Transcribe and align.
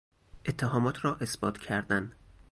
اتهامات 0.45 1.05
را 1.05 1.15
اثبات 1.15 1.57
کردن 1.57 2.11